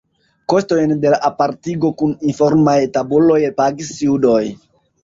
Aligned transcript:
Kostojn 0.53 0.93
de 1.03 1.11
la 1.15 1.19
apartigo 1.29 1.91
kun 2.01 2.17
informaj 2.33 2.77
tabuloj 2.99 3.41
pagis 3.63 3.95
judoj. 4.09 4.43